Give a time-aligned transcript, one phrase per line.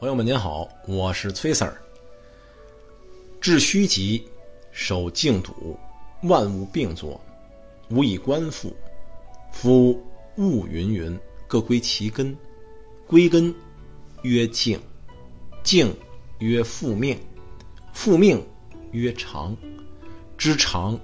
[0.00, 1.74] 朋友们您好，我是崔 Sir。
[3.40, 4.28] 治虚极，
[4.70, 5.76] 守静笃，
[6.22, 7.20] 万物并作，
[7.90, 8.72] 无以观复。
[9.50, 10.00] 夫
[10.36, 12.36] 物芸芸，各归其根。
[13.08, 13.52] 归根
[14.22, 14.78] 曰静，
[15.64, 15.92] 静
[16.38, 17.18] 曰复命，
[17.92, 18.40] 复命
[18.92, 19.56] 曰长。
[20.36, 20.96] 知常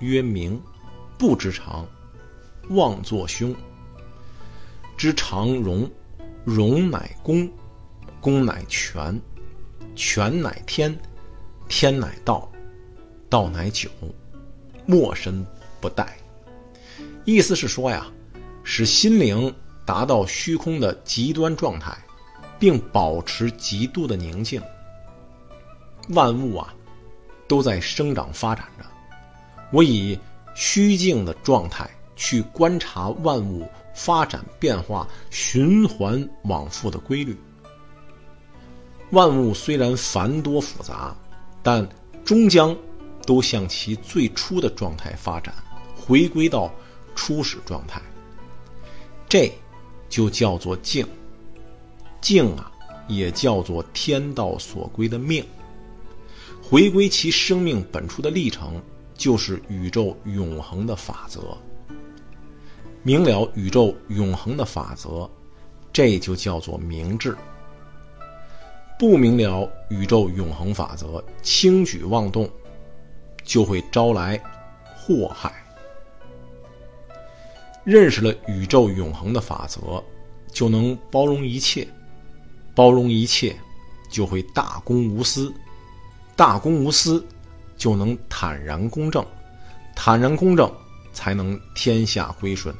[0.00, 0.60] 曰明，
[1.18, 1.88] 不知常，
[2.68, 3.56] 妄作凶。
[4.98, 5.90] 知常容，
[6.44, 7.50] 容乃公。
[8.22, 9.20] 公乃全，
[9.96, 10.96] 全乃天，
[11.68, 12.48] 天乃道，
[13.28, 13.90] 道乃久，
[14.86, 15.44] 莫身
[15.80, 16.06] 不殆。
[17.24, 18.06] 意思是说呀，
[18.62, 19.52] 使心灵
[19.84, 21.98] 达到虚空的极端状态，
[22.60, 24.62] 并保持极度的宁静。
[26.10, 26.72] 万物啊，
[27.48, 28.84] 都在生长发展着。
[29.72, 30.16] 我以
[30.54, 37.36] 虚静的状态去观察万物发展变化、循环往复的规律。
[39.12, 41.14] 万物虽然繁多复杂，
[41.62, 41.86] 但
[42.24, 42.74] 终将
[43.26, 45.54] 都向其最初的状态发展，
[45.94, 46.72] 回归到
[47.14, 48.00] 初始状态。
[49.28, 49.52] 这
[50.08, 51.06] 就叫做静。
[52.22, 52.72] 静啊，
[53.06, 55.44] 也叫做天道所归的命。
[56.62, 58.80] 回归其生命本初的历程，
[59.14, 61.56] 就是宇宙永恒的法则。
[63.02, 65.28] 明了宇宙永恒的法则，
[65.92, 67.36] 这就叫做明智。
[69.02, 72.48] 不明了宇宙永恒法则，轻举妄动，
[73.42, 74.40] 就会招来
[74.94, 75.52] 祸害。
[77.82, 80.00] 认识了宇宙永恒的法则，
[80.52, 81.88] 就能包容一切，
[82.76, 83.56] 包容一切，
[84.08, 85.52] 就会大公无私，
[86.36, 87.26] 大公无私，
[87.76, 89.26] 就能坦然公正，
[89.96, 90.72] 坦然公正，
[91.12, 92.72] 才能天下归顺，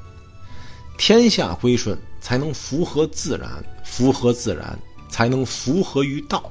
[0.96, 4.78] 天下归顺，才能符合自然，符合自然。
[5.12, 6.50] 才能符合于道，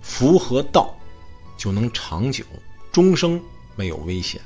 [0.00, 0.96] 符合道，
[1.58, 2.42] 就能长久，
[2.90, 3.38] 终生
[3.76, 4.40] 没有危险。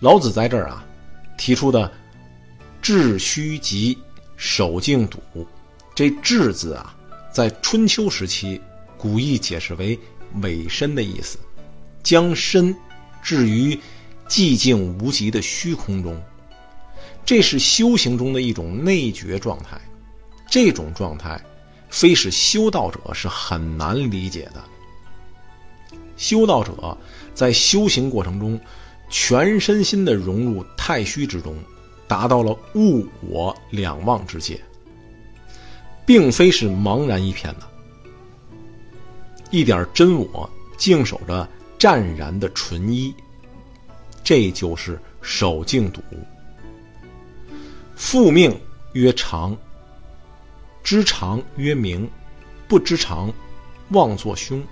[0.00, 0.84] 老子在这儿啊，
[1.38, 1.90] 提出的
[2.82, 3.96] “致虚极，
[4.36, 5.18] 守静笃”，
[5.96, 6.94] 这“致”字啊，
[7.32, 8.60] 在春秋时期，
[8.98, 9.98] 古意解释为
[10.42, 11.38] 委身的意思，
[12.02, 12.76] 将身
[13.22, 13.80] 置于
[14.28, 16.22] 寂静无极的虚空中，
[17.24, 19.80] 这是修行中的一种内觉状态，
[20.50, 21.42] 这种状态。
[21.88, 24.62] 非是修道者是很难理解的。
[26.16, 26.96] 修道者
[27.34, 28.58] 在修行过程中，
[29.10, 31.56] 全身心的融入太虚之中，
[32.08, 34.58] 达到了物我两忘之界，
[36.06, 37.68] 并非是茫然一片的，
[39.50, 40.48] 一点真我
[40.78, 41.48] 静守着
[41.78, 43.14] 湛然的纯一，
[44.24, 46.00] 这就是守静笃。
[47.94, 48.58] 复命
[48.92, 49.56] 曰长。
[50.86, 52.08] 知常曰明，
[52.68, 53.32] 不知常，
[53.88, 54.62] 妄作凶。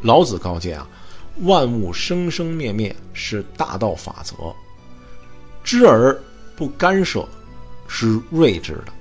[0.00, 0.88] 老子告诫啊，
[1.40, 4.34] 万物生生灭灭是大道法则，
[5.62, 6.18] 知而
[6.56, 7.28] 不干涉
[7.86, 8.92] 是睿智的。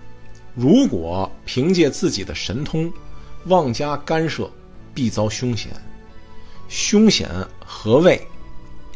[0.53, 2.91] 如果凭借自己的神通
[3.45, 4.51] 妄加干涉，
[4.93, 5.71] 必遭凶险。
[6.67, 7.29] 凶险
[7.65, 8.21] 何谓？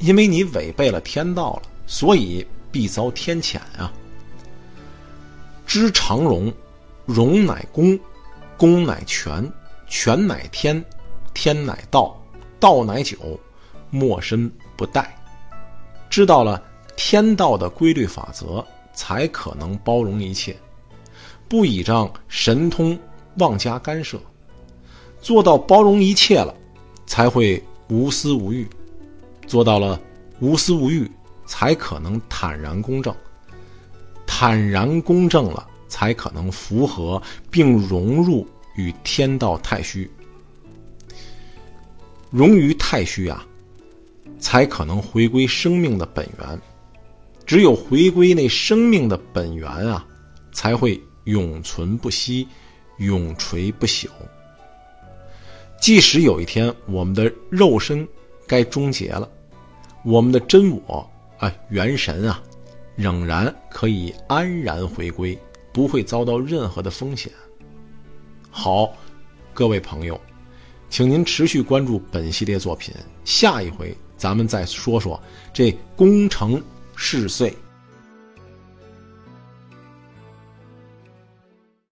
[0.02, 3.90] 因为你违背了天道了，所以必遭天谴啊。
[5.66, 6.54] 知常容。
[7.06, 8.00] 容乃公，
[8.58, 9.52] 公乃全，
[9.88, 10.84] 全乃天，
[11.34, 12.16] 天乃道，
[12.60, 13.18] 道乃久，
[13.90, 15.06] 莫身不殆。
[16.10, 16.62] 知道了
[16.96, 20.56] 天道的规律法则，才可能包容一切，
[21.50, 22.98] 不倚仗神通
[23.40, 24.20] 妄加干涉，
[25.20, 26.56] 做到包容一切了，
[27.06, 28.68] 才会无私无欲。
[29.46, 30.00] 做到了
[30.40, 31.12] 无私无欲，
[31.46, 33.14] 才可能坦然公正。
[34.26, 35.68] 坦然公正了。
[35.94, 37.22] 才可能符合
[37.52, 40.10] 并融入与天道太虚，
[42.32, 43.46] 融于太虚啊，
[44.40, 46.60] 才可能回归生命的本源。
[47.46, 50.04] 只有回归那生命的本源啊，
[50.52, 52.48] 才会永存不息，
[52.98, 54.08] 永垂不朽。
[55.80, 58.08] 即使有一天我们的肉身
[58.48, 59.30] 该终结了，
[60.04, 61.08] 我们的真我
[61.38, 62.42] 啊，元神啊，
[62.96, 65.38] 仍然可以安然回归。
[65.74, 67.32] 不会遭到任何的风险。
[68.52, 68.96] 好，
[69.54, 70.20] 各位朋友，
[70.90, 72.94] 请您持续关注本系列作品。
[73.26, 75.20] 下一回咱们再说说
[75.52, 76.62] 这功成
[76.96, 77.54] 事碎。